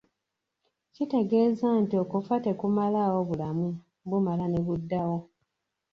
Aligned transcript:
"Kitegeeza 0.95 1.67
nti 1.81 1.95
okufa 2.03 2.35
tekumalaawo 2.45 3.19
bulamu, 3.29 3.69
bumala 4.09 4.45
ne 4.49 4.59
buddawo." 4.65 5.17